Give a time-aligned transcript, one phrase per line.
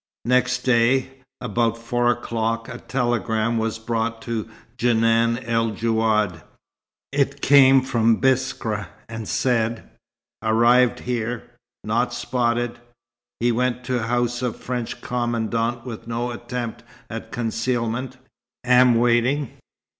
[0.25, 6.41] Next day, about four o'clock, a telegram was brought to Djenan el Djouad.
[7.11, 9.91] It came from Biskra, and said:
[10.41, 11.43] "Arrived here.
[11.83, 12.79] Not spotted.
[13.39, 18.17] He went house of French commandant with no attempt at concealment.
[18.63, 19.51] Am waiting.